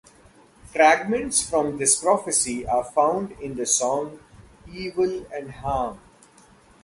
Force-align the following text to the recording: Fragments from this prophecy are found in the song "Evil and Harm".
Fragments 0.65 1.47
from 1.47 1.77
this 1.77 2.01
prophecy 2.01 2.65
are 2.65 2.83
found 2.83 3.33
in 3.33 3.53
the 3.55 3.67
song 3.67 4.17
"Evil 4.67 5.27
and 5.31 5.51
Harm". 5.51 5.99